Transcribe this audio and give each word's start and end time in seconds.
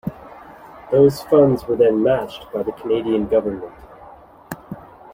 Those 0.91 1.21
funds 1.21 1.67
were 1.67 1.75
then 1.75 2.01
matched 2.01 2.51
by 2.51 2.63
the 2.63 2.71
Canadian 2.71 3.27
government. 3.27 3.75